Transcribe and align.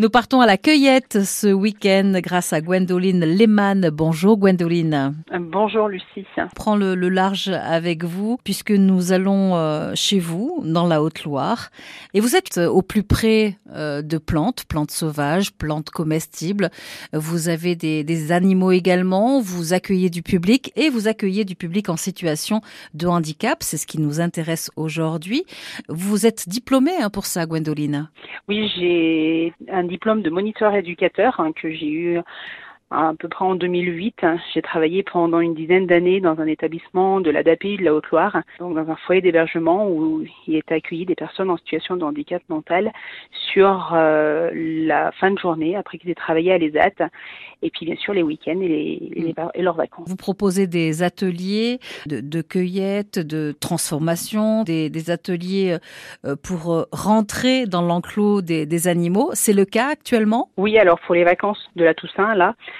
Nous 0.00 0.08
partons 0.08 0.40
à 0.40 0.46
la 0.46 0.56
cueillette 0.56 1.24
ce 1.26 1.48
week-end 1.48 2.12
grâce 2.22 2.54
à 2.54 2.62
Gwendoline 2.62 3.22
Lehmann. 3.22 3.90
Bonjour 3.92 4.38
Gwendoline. 4.38 5.14
Bonjour 5.38 5.88
Lucie. 5.88 6.24
Prends 6.54 6.74
le, 6.74 6.94
le 6.94 7.10
large 7.10 7.48
avec 7.48 8.04
vous 8.04 8.38
puisque 8.42 8.70
nous 8.70 9.12
allons 9.12 9.56
euh, 9.56 9.92
chez 9.94 10.18
vous 10.18 10.62
dans 10.64 10.86
la 10.86 11.02
Haute-Loire 11.02 11.68
et 12.14 12.20
vous 12.20 12.34
êtes 12.34 12.56
au 12.56 12.80
plus 12.80 13.02
près 13.02 13.58
euh, 13.74 14.00
de 14.00 14.16
plantes, 14.16 14.64
plantes 14.64 14.90
sauvages, 14.90 15.52
plantes 15.52 15.90
comestibles. 15.90 16.70
Vous 17.12 17.50
avez 17.50 17.76
des, 17.76 18.02
des 18.02 18.32
animaux 18.32 18.72
également, 18.72 19.42
vous 19.42 19.74
accueillez 19.74 20.08
du 20.08 20.22
public 20.22 20.72
et 20.76 20.88
vous 20.88 21.08
accueillez 21.08 21.44
du 21.44 21.56
public 21.56 21.90
en 21.90 21.98
situation 21.98 22.62
de 22.94 23.06
handicap. 23.06 23.58
C'est 23.62 23.76
ce 23.76 23.86
qui 23.86 24.00
nous 24.00 24.22
intéresse 24.22 24.70
aujourd'hui. 24.76 25.44
Vous 25.90 26.24
êtes 26.24 26.48
diplômée 26.48 26.96
hein, 27.02 27.10
pour 27.10 27.26
ça, 27.26 27.44
Gwendoline. 27.44 28.08
Oui, 28.48 28.70
j'ai 28.76 29.52
un 29.70 29.84
diplôme 29.84 30.22
de 30.22 30.30
moniteur 30.30 30.74
éducateur 30.74 31.38
hein, 31.40 31.52
que 31.52 31.70
j'ai 31.70 31.88
eu 31.88 32.20
à 32.90 33.12
peu 33.18 33.28
près 33.28 33.44
en 33.44 33.54
2008. 33.54 34.26
J'ai 34.52 34.62
travaillé 34.62 35.02
pendant 35.02 35.40
une 35.40 35.54
dizaine 35.54 35.86
d'années 35.86 36.20
dans 36.20 36.40
un 36.40 36.46
établissement 36.46 37.20
de 37.20 37.30
la 37.30 37.42
DAPI 37.42 37.76
de 37.76 37.84
la 37.84 37.94
Haute-Loire, 37.94 38.42
donc 38.58 38.74
dans 38.74 38.90
un 38.90 38.96
foyer 38.96 39.20
d'hébergement 39.20 39.88
où 39.88 40.24
il 40.46 40.56
est 40.56 40.72
accueilli 40.72 41.06
des 41.06 41.14
personnes 41.14 41.50
en 41.50 41.56
situation 41.56 41.96
de 41.96 42.04
handicap 42.04 42.42
mental 42.48 42.92
sur 43.52 43.92
euh, 43.94 44.50
la 44.54 45.12
fin 45.12 45.30
de 45.30 45.38
journée 45.38 45.76
après 45.76 45.98
qu'ils 45.98 46.10
aient 46.10 46.14
travaillé 46.14 46.52
à 46.52 46.58
l'ESAT 46.58 47.08
et 47.62 47.70
puis 47.70 47.86
bien 47.86 47.96
sûr 47.96 48.14
les 48.14 48.22
week-ends 48.22 48.60
et, 48.60 48.68
les, 48.68 48.98
et, 49.14 49.20
les, 49.20 49.34
et, 49.54 49.62
leurs 49.62 49.76
vacances. 49.76 50.08
Vous 50.08 50.16
proposez 50.16 50.66
des 50.66 51.02
ateliers 51.02 51.78
de, 52.06 52.20
de 52.20 52.42
cueillette, 52.42 53.18
de 53.18 53.54
transformation, 53.60 54.64
des, 54.64 54.90
des, 54.90 55.10
ateliers 55.10 55.76
euh, 56.24 56.36
pour 56.42 56.86
rentrer 56.92 57.66
dans 57.66 57.82
l'enclos 57.82 58.42
des, 58.42 58.66
des 58.66 58.88
animaux. 58.88 59.30
C'est 59.34 59.52
le 59.52 59.64
cas 59.64 59.88
actuellement? 59.88 60.50
Oui, 60.56 60.78
alors 60.78 60.98
pour 61.00 61.14
les 61.14 61.24
vacances 61.24 61.70
de 61.76 61.84
la 61.84 61.94
Toussaint, 61.94 62.34
là, 62.34 62.54
euh, 62.54 62.79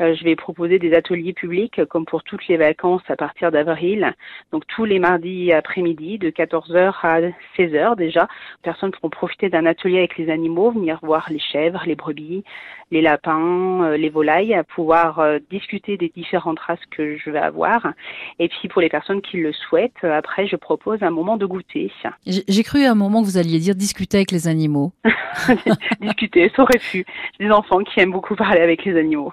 je 0.00 0.24
vais 0.24 0.36
proposer 0.36 0.78
des 0.78 0.94
ateliers 0.94 1.32
publics 1.32 1.84
comme 1.86 2.04
pour 2.04 2.22
toutes 2.22 2.46
les 2.48 2.56
vacances 2.56 3.02
à 3.08 3.16
partir 3.16 3.50
d'avril. 3.50 4.12
Donc 4.52 4.66
tous 4.66 4.84
les 4.84 4.98
mardis 4.98 5.52
après-midi 5.52 6.18
de 6.18 6.30
14h 6.30 6.94
à 7.02 7.20
16h 7.56 7.96
déjà, 7.96 8.28
personnes 8.62 8.90
pourront 8.90 9.10
profiter 9.10 9.48
d'un 9.48 9.66
atelier 9.66 9.98
avec 9.98 10.18
les 10.18 10.30
animaux, 10.30 10.70
venir 10.70 10.98
voir 11.02 11.26
les 11.30 11.38
chèvres, 11.38 11.82
les 11.86 11.94
brebis, 11.94 12.44
les 12.90 13.02
lapins, 13.02 13.82
euh, 13.84 13.96
les 13.96 14.08
volailles, 14.10 14.60
pouvoir 14.74 15.18
euh, 15.18 15.38
discuter 15.50 15.96
des 15.96 16.12
différentes 16.14 16.60
races 16.60 16.84
que 16.90 17.16
je 17.16 17.30
vais 17.30 17.38
avoir. 17.38 17.92
Et 18.38 18.48
puis 18.48 18.68
pour 18.68 18.80
les 18.80 18.88
personnes 18.88 19.20
qui 19.20 19.38
le 19.38 19.52
souhaitent, 19.52 20.04
après 20.04 20.46
je 20.46 20.56
propose 20.56 21.02
un 21.02 21.10
moment 21.10 21.36
de 21.36 21.46
goûter. 21.46 21.92
J'ai 22.26 22.62
cru 22.62 22.84
à 22.84 22.92
un 22.92 22.94
moment 22.94 23.20
que 23.22 23.26
vous 23.26 23.38
alliez 23.38 23.58
dire 23.58 23.74
discuter 23.74 24.18
avec 24.18 24.30
les 24.30 24.48
animaux. 24.48 24.92
discuter, 26.00 26.50
ça 26.54 26.62
aurait 26.62 26.78
pu. 26.78 27.04
Des 27.40 27.50
enfants 27.50 27.80
qui 27.80 28.00
aiment 28.00 28.12
beaucoup 28.12 28.36
parler 28.36 28.60
avec 28.60 28.84
les 28.84 28.96
animaux. 28.96 29.32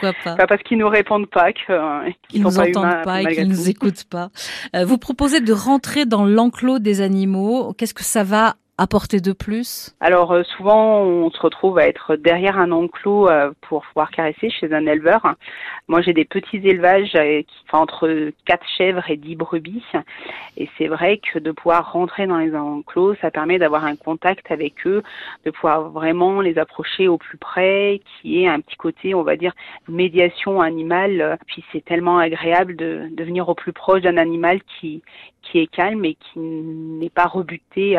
Pourquoi 0.00 0.14
pas. 0.24 0.36
Pas 0.36 0.46
parce 0.46 0.62
qu'ils 0.62 0.78
nous 0.78 0.88
répondent 0.88 1.28
pas, 1.28 1.52
qu'ils 1.52 1.64
qu 1.64 2.38
nous 2.40 2.50
pas 2.50 2.60
entendent 2.60 2.84
humains, 2.84 3.02
pas 3.04 3.22
et 3.22 3.34
qu'ils 3.34 3.48
nous 3.48 3.68
écoutent 3.68 4.04
pas. 4.04 4.30
Euh, 4.74 4.84
vous 4.84 4.98
proposez 4.98 5.40
de 5.40 5.52
rentrer 5.52 6.06
dans 6.06 6.24
l'enclos 6.24 6.78
des 6.78 7.00
animaux. 7.00 7.72
Qu'est-ce 7.74 7.94
que 7.94 8.04
ça 8.04 8.24
va 8.24 8.56
apporter 8.80 9.20
de 9.20 9.32
plus 9.32 9.94
Alors 10.00 10.32
euh, 10.32 10.42
souvent 10.56 11.00
on 11.02 11.30
se 11.30 11.38
retrouve 11.38 11.78
à 11.78 11.86
être 11.86 12.16
derrière 12.16 12.58
un 12.58 12.72
enclos 12.72 13.28
euh, 13.28 13.52
pour 13.60 13.84
pouvoir 13.84 14.10
caresser 14.10 14.48
chez 14.48 14.72
un 14.72 14.86
éleveur. 14.86 15.34
Moi 15.86 16.00
j'ai 16.00 16.14
des 16.14 16.24
petits 16.24 16.56
élevages 16.66 17.14
euh, 17.14 17.42
entre 17.74 18.30
4 18.46 18.66
chèvres 18.78 19.10
et 19.10 19.18
10 19.18 19.36
brebis 19.36 19.84
et 20.56 20.70
c'est 20.78 20.86
vrai 20.86 21.18
que 21.18 21.38
de 21.38 21.52
pouvoir 21.52 21.92
rentrer 21.92 22.26
dans 22.26 22.38
les 22.38 22.56
enclos 22.56 23.16
ça 23.20 23.30
permet 23.30 23.58
d'avoir 23.58 23.84
un 23.84 23.96
contact 23.96 24.50
avec 24.50 24.86
eux, 24.86 25.02
de 25.44 25.50
pouvoir 25.50 25.90
vraiment 25.90 26.40
les 26.40 26.56
approcher 26.56 27.06
au 27.06 27.18
plus 27.18 27.36
près, 27.36 28.00
qui 28.22 28.42
est 28.42 28.48
un 28.48 28.60
petit 28.60 28.76
côté 28.76 29.14
on 29.14 29.22
va 29.22 29.36
dire 29.36 29.52
médiation 29.88 30.62
animale. 30.62 31.38
Puis 31.46 31.62
c'est 31.70 31.84
tellement 31.84 32.16
agréable 32.16 32.76
de, 32.76 33.08
de 33.12 33.24
venir 33.24 33.46
au 33.50 33.54
plus 33.54 33.74
proche 33.74 34.00
d'un 34.00 34.16
animal 34.16 34.60
qui 34.80 35.02
qui 35.42 35.58
est 35.58 35.66
calme 35.66 36.04
et 36.04 36.14
qui 36.14 36.38
n'est 36.38 37.10
pas 37.10 37.26
rebuté 37.26 37.96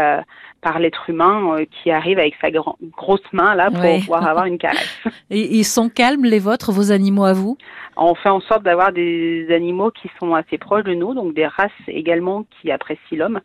par 0.61 0.70
l'être 0.79 1.09
humain 1.09 1.55
euh, 1.55 1.65
qui 1.65 1.91
arrive 1.91 2.19
avec 2.19 2.35
sa 2.41 2.51
gro 2.51 2.77
grosse 2.97 3.21
main 3.31 3.55
là 3.55 3.69
pour 3.71 3.81
ouais. 3.81 3.99
pouvoir 4.05 4.27
avoir 4.27 4.45
une 4.45 4.57
caresse. 4.57 4.99
Et 5.29 5.57
ils 5.57 5.63
sont 5.63 5.89
calmes 5.89 6.25
les 6.25 6.39
vôtres, 6.39 6.71
vos 6.71 6.91
animaux 6.91 7.25
à 7.25 7.33
vous? 7.33 7.57
On 7.97 8.15
fait 8.15 8.29
en 8.29 8.39
sorte 8.39 8.63
d'avoir 8.63 8.93
des 8.93 9.47
animaux 9.53 9.91
qui 9.91 10.09
sont 10.19 10.33
assez 10.33 10.57
proches 10.57 10.85
de 10.85 10.93
nous, 10.93 11.13
donc 11.13 11.33
des 11.33 11.45
races 11.45 11.71
également 11.87 12.45
qui 12.49 12.71
apprécient 12.71 13.17
l'homme. 13.17 13.41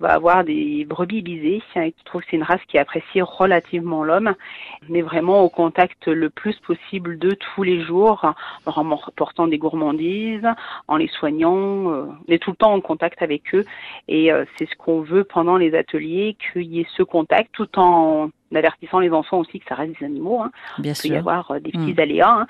On 0.00 0.04
va 0.04 0.14
avoir 0.14 0.44
des 0.44 0.84
brebis 0.84 1.22
bisées 1.22 1.60
qui 1.74 1.92
trouvent 2.04 2.20
que 2.22 2.28
c'est 2.30 2.36
une 2.36 2.44
race 2.44 2.60
qui 2.68 2.78
apprécie 2.78 3.20
relativement 3.20 4.04
l'homme. 4.04 4.34
On 4.88 4.94
est 4.94 5.02
vraiment 5.02 5.42
au 5.42 5.48
contact 5.48 6.06
le 6.06 6.30
plus 6.30 6.56
possible 6.60 7.18
d'eux 7.18 7.36
tous 7.54 7.64
les 7.64 7.82
jours, 7.84 8.32
en 8.66 8.98
portant 9.16 9.48
des 9.48 9.58
gourmandises, 9.58 10.46
en 10.86 10.96
les 10.96 11.08
soignant. 11.08 11.90
Euh, 11.90 12.04
on 12.28 12.32
est 12.32 12.38
tout 12.38 12.50
le 12.50 12.56
temps 12.56 12.72
en 12.72 12.80
contact 12.80 13.22
avec 13.22 13.54
eux 13.54 13.64
et 14.06 14.32
euh, 14.32 14.44
c'est 14.56 14.68
ce 14.68 14.76
qu'on 14.76 15.00
veut 15.00 15.24
pendant 15.24 15.56
les 15.56 15.74
ateliers 15.74 16.36
qu'il 16.52 16.67
y 16.68 16.80
ait 16.80 16.86
ce 16.96 17.02
contact 17.02 17.50
tout 17.52 17.78
en 17.78 18.30
avertissant 18.54 18.98
les 18.98 19.10
enfants 19.10 19.38
aussi 19.38 19.60
que 19.60 19.66
ça 19.68 19.74
reste 19.74 19.98
des 19.98 20.06
animaux. 20.06 20.40
Hein. 20.40 20.50
Bien 20.78 20.92
Il 20.92 20.96
sûr. 20.96 21.10
peut 21.10 21.14
y 21.14 21.18
avoir 21.18 21.50
euh, 21.50 21.60
des 21.60 21.70
petits 21.70 21.94
mmh. 21.94 22.00
aléas, 22.00 22.30
hein. 22.30 22.46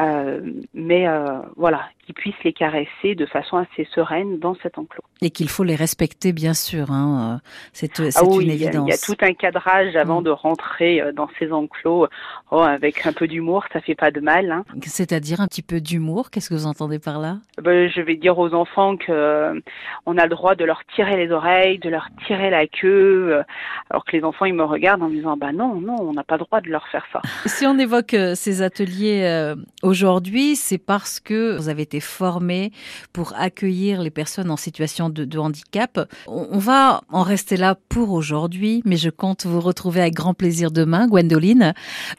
euh, 0.00 0.52
mais 0.72 1.06
euh, 1.06 1.40
voilà, 1.56 1.82
qu'ils 2.04 2.14
puissent 2.14 2.42
les 2.44 2.52
caresser 2.52 3.14
de 3.14 3.26
façon 3.26 3.58
assez 3.58 3.84
sereine 3.94 4.38
dans 4.38 4.54
cet 4.56 4.78
enclos. 4.78 5.04
Et 5.24 5.30
qu'il 5.30 5.48
faut 5.48 5.64
les 5.64 5.74
respecter, 5.74 6.34
bien 6.34 6.52
sûr. 6.52 6.90
Hein. 6.90 7.40
C'est 7.72 7.98
ah 7.98 8.24
oui, 8.24 8.44
une 8.44 8.50
évidence. 8.50 8.86
il 8.86 8.90
y 8.90 8.94
a 8.94 8.98
tout 8.98 9.16
un 9.24 9.32
cadrage 9.32 9.96
avant 9.96 10.20
mmh. 10.20 10.24
de 10.24 10.30
rentrer 10.30 11.02
dans 11.16 11.28
ces 11.38 11.50
enclos. 11.50 12.08
Oh, 12.50 12.60
avec 12.60 13.06
un 13.06 13.12
peu 13.14 13.26
d'humour, 13.26 13.64
ça 13.72 13.80
fait 13.80 13.94
pas 13.94 14.10
de 14.10 14.20
mal. 14.20 14.52
Hein. 14.52 14.64
C'est-à-dire 14.82 15.40
un 15.40 15.46
petit 15.46 15.62
peu 15.62 15.80
d'humour. 15.80 16.30
Qu'est-ce 16.30 16.50
que 16.50 16.54
vous 16.54 16.66
entendez 16.66 16.98
par 16.98 17.18
là? 17.18 17.38
Ben, 17.62 17.88
Je 17.88 18.02
vais 18.02 18.16
dire 18.16 18.38
aux 18.38 18.52
enfants 18.52 18.96
que 18.96 19.10
euh, 19.10 19.60
on 20.06 20.18
a 20.18 20.24
le 20.24 20.30
droit 20.30 20.54
de 20.54 20.64
leur 20.64 20.82
tirer 20.94 21.16
les 21.16 21.32
oreilles, 21.32 21.78
de 21.78 21.88
leur 21.88 22.08
tirer 22.26 22.50
la 22.50 22.66
queue, 22.66 23.32
euh, 23.32 23.42
alors 23.90 24.04
que 24.04 24.16
les 24.16 24.24
enfants 24.24 24.44
ils 24.44 24.54
me 24.54 24.64
regardent 24.64 25.02
en 25.02 25.08
me 25.08 25.16
disant 25.16 25.36
bah 25.36 25.52
non, 25.52 25.80
non, 25.80 25.96
on 26.00 26.12
n'a 26.12 26.24
pas 26.24 26.36
le 26.36 26.44
droit 26.44 26.60
de 26.60 26.68
leur 26.68 26.86
faire 26.88 27.04
ça. 27.12 27.20
Si 27.46 27.66
on 27.66 27.78
évoque 27.78 28.14
euh, 28.14 28.34
ces 28.34 28.62
ateliers 28.62 29.22
euh, 29.24 29.54
aujourd'hui, 29.82 30.56
c'est 30.56 30.78
parce 30.78 31.20
que 31.20 31.56
vous 31.56 31.68
avez 31.68 31.82
été 31.82 32.00
formés 32.00 32.72
pour 33.12 33.32
accueillir 33.36 34.02
les 34.02 34.10
personnes 34.10 34.50
en 34.50 34.56
situation 34.56 35.08
de, 35.14 35.24
de 35.24 35.38
handicap. 35.38 36.00
On, 36.26 36.48
on, 36.50 36.58
va 36.58 37.02
en 37.10 37.22
rester 37.22 37.56
là 37.56 37.76
pour 37.88 38.10
aujourd'hui, 38.10 38.82
mais 38.84 38.96
je 38.96 39.10
compte 39.10 39.46
vous 39.46 39.60
retrouver 39.60 40.00
avec 40.00 40.14
grand 40.14 40.34
plaisir 40.34 40.70
demain, 40.70 41.06
Gwendoline. 41.06 41.72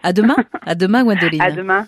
À 0.04 0.14
demain, 0.14 0.36
à 0.66 0.76
demain, 0.76 1.04
Gwendoline. 1.04 1.42
À 1.42 1.52
demain. 1.52 1.84